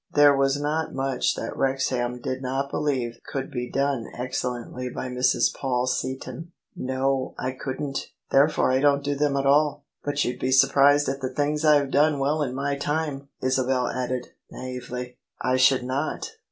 [0.15, 5.53] There was not much that Wrexham did not believe could be done excellently by Mrs.
[5.53, 6.53] Paul Seaton.
[6.75, 9.85] "No, I couldn't: therefore I don't do them at all.
[10.03, 14.29] But you'd be surprised at the things I've done well in my time," Isabel added,
[14.49, 16.31] naively." I should not.